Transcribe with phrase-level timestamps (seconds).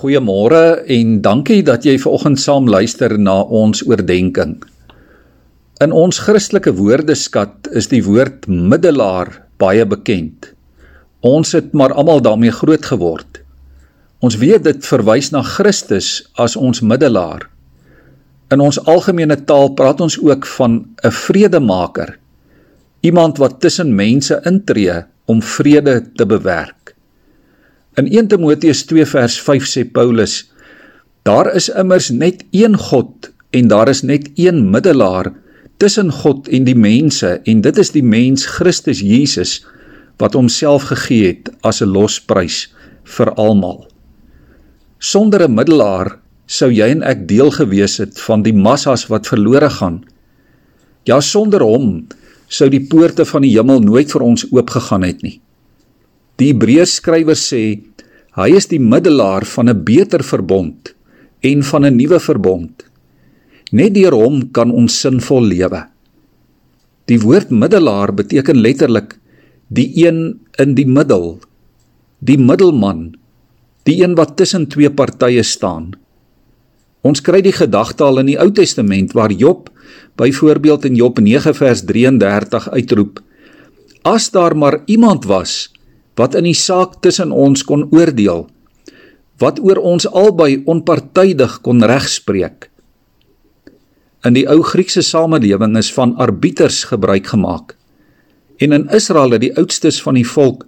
[0.00, 4.54] Goeiemôre en dankie dat jy vanoggend saam luister na ons oordeenking.
[5.84, 9.28] In ons Christelike woordeskat is die woord middelaar
[9.60, 10.54] baie bekend.
[11.20, 13.42] Ons het maar almal daarmee groot geword.
[14.24, 16.08] Ons weet dit verwys na Christus
[16.40, 17.44] as ons middelaar.
[18.48, 22.16] In ons algemene taal praat ons ook van 'n vredemaker.
[23.04, 26.79] Iemand wat tussen mense intree om vrede te bewerk.
[28.00, 30.46] In 1 Timoteus 2 vers 5 sê Paulus:
[31.28, 35.28] Daar is immers net een God en daar is net een middelaar
[35.76, 39.58] tussen God en die mense en dit is die mens Christus Jesus
[40.22, 42.72] wat homself gegee het as 'n losprys
[43.04, 43.84] vir almal.
[44.98, 49.70] Sonder 'n middelaar sou jy en ek deel gewees het van die massas wat verlore
[49.70, 50.04] gaan.
[51.04, 52.06] Ja, sonder hom
[52.48, 55.40] sou die poorte van die hemel nooit vir ons oopgegaan het nie.
[56.40, 57.62] Die Hebreërs skrywer sê
[58.38, 60.94] hy is die middelaar van 'n beter verbond
[61.44, 62.72] en van 'n nuwe verbond.
[63.72, 65.84] Net deur hom kan ons sinvol lewe.
[67.06, 69.18] Die woord middelaar beteken letterlik
[69.68, 71.40] die een in die middel,
[72.18, 73.16] die middelman,
[73.84, 75.92] die een wat tussen twee partye staan.
[77.02, 79.68] Ons kry die gedagte al in die Ou Testament waar Job
[80.16, 83.20] byvoorbeeld in Job 9 vers 33 uitroep:
[84.02, 85.68] As daar maar iemand was
[86.20, 88.46] wat in die saak tussen ons kon oordeel
[89.40, 92.66] wat oor ons albei onpartydig kon regspreek.
[94.28, 97.76] In die ou Griekse samelewing is van arbiters gebruik gemaak
[98.60, 100.66] en in Israel het die oudstes van die volk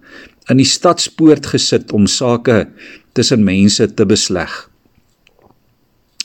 [0.50, 2.64] in die stadspoort gesit om sake
[3.12, 4.53] tussen mense te besleg.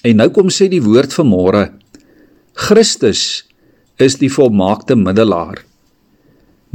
[0.07, 1.63] En nou kom sê die woord van môre
[2.57, 3.43] Christus
[4.01, 5.65] is die volmaakte middelaar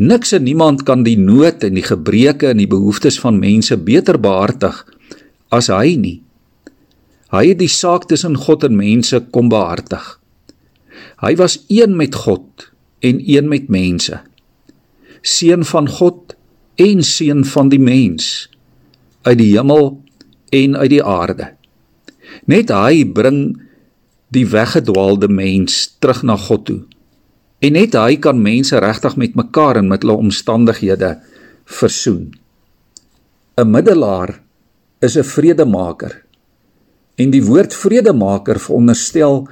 [0.03, 4.19] Niks en niemand kan die nood en die gebreke en die behoeftes van mense beter
[4.19, 4.81] behartig
[5.55, 6.17] as hy nie.
[7.31, 10.03] Hy het die saak tussen God en mense kom behartig.
[11.23, 12.73] Hy was een met God
[13.05, 14.18] en een met mense.
[15.23, 16.34] Seun van God
[16.83, 18.48] en seun van die mens
[19.23, 20.01] uit die hemel
[20.51, 21.52] en uit die aarde.
[22.51, 23.45] Net hy bring
[24.34, 26.80] die weggedwaalde mens terug na God toe.
[27.62, 31.14] En net hy kan mense regtig met mekaar en met hulle omstandighede
[31.64, 32.34] versoen.
[33.56, 34.40] 'n Middelaar
[35.00, 36.24] is 'n vredemaker.
[37.17, 39.48] En die woord vredemaker veronderstel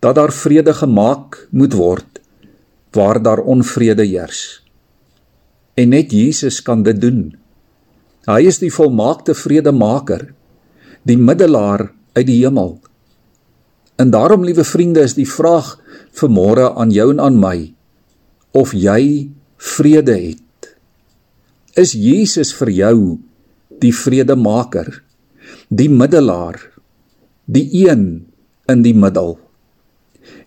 [0.00, 2.20] dat daar vrede gemaak moet word
[2.92, 4.62] waar daar onvrede heers.
[5.74, 7.36] En net Jesus kan dit doen.
[8.26, 10.34] Hy is die volmaakte vredemaker,
[11.02, 12.80] die middelaar uit die hemel.
[14.00, 15.74] En daarom, liewe vriende, is die vraag
[16.16, 17.56] vanmôre aan jou en aan my
[18.56, 19.28] of jy
[19.60, 20.70] vrede het.
[21.78, 22.96] Is Jesus vir jou
[23.82, 24.88] die vredemaker,
[25.68, 26.58] die middelaar,
[27.44, 28.06] die een
[28.72, 29.36] in die middel?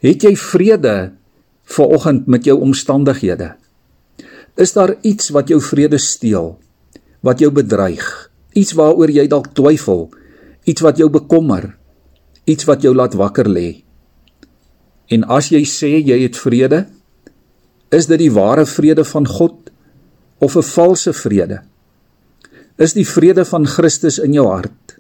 [0.04, 1.14] Het jy vrede
[1.78, 3.54] vanoggend met jou omstandighede?
[4.60, 6.58] Is daar iets wat jou vrede steel?
[7.22, 8.10] Wat jou bedreig?
[8.58, 10.10] Iets waaroor jy dalk twyfel?
[10.68, 11.72] Iets wat jou bekommer?
[12.44, 13.84] Iets wat jou laat wakker lê?
[15.08, 16.82] En as jy sê jy het vrede,
[17.94, 19.72] is dit die ware vrede van God
[20.44, 21.62] of 'n valse vrede?
[22.78, 25.00] Is die vrede van Christus in jou hart?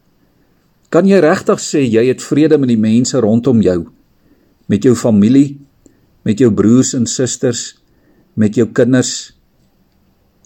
[0.90, 3.90] Kan jy regtig sê jy het vrede met die mense rondom jou?
[4.68, 5.60] Met jou familie,
[6.24, 7.76] met jou broers en susters,
[8.34, 9.34] met jou kinders?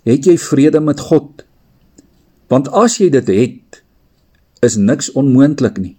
[0.04, 1.46] Het jy vrede met God?
[2.48, 3.84] Want as jy dit het,
[4.62, 5.98] is niks onmoontlik nie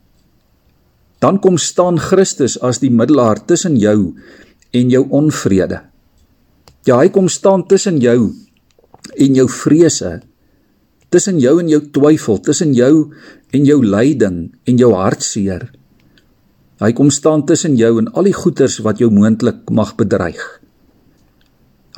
[1.19, 4.15] dan kom staan Christus as die middelaar tussen jou
[4.71, 5.83] en jou onvrede.
[6.87, 8.31] Ja, hy kom staan tussen jou
[9.19, 10.21] en jou vrese,
[11.11, 13.11] tussen jou en jou twyfel, tussen jou
[13.53, 15.69] en jou lyding en jou hartseer.
[16.79, 20.43] Hy kom staan tussen jou en al die goeters wat jou moontlik mag bedreig.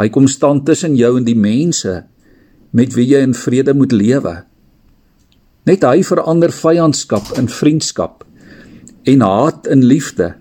[0.01, 1.99] Hy kom staan tussen jou en die mense
[2.73, 4.33] met wie jy in vrede moet lewe.
[5.69, 8.25] Net hy verander vyandskap in vriendskap
[9.09, 10.35] en haat in liefde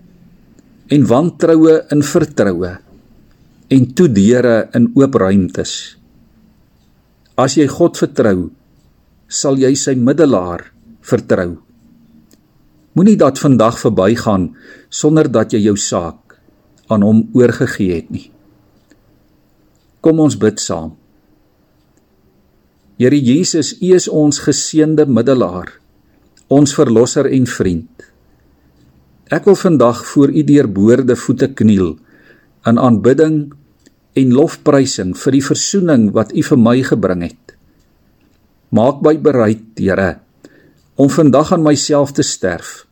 [0.90, 2.72] en wantroue in vertroue
[3.70, 5.74] en toedeure in oop ruimtes.
[7.38, 8.50] As jy God vertrou,
[9.30, 10.66] sal jy sy middelaar
[11.06, 11.54] vertrou.
[12.98, 14.50] Moenie dat vandag verbygaan
[14.90, 16.34] sonder dat jy jou saak
[16.90, 18.26] aan hom oorgegee het nie.
[20.02, 20.96] Kom ons bid saam.
[23.00, 25.70] Here Jesus, U is ons geseënde middelaar,
[26.52, 28.09] ons verlosser en vriend.
[29.30, 31.94] Ek wil vandag voor U deurboorde voete kniel
[32.66, 33.52] in aanbidding
[34.18, 37.54] en lofprysing vir die verzoening wat U vir my gebring het.
[38.74, 40.18] Maak my bereid, Here,
[40.98, 42.84] om vandag aan myself te sterf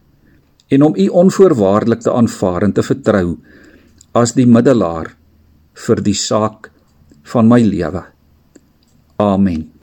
[0.71, 3.39] en om U onvoorwaardelik te aanvaar en te vertrou
[4.15, 5.11] as die middelaar
[5.87, 6.71] vir die saak
[7.35, 8.05] van my lewe.
[9.19, 9.78] Amen.